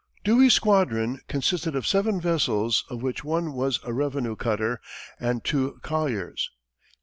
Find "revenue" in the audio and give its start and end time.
3.93-4.35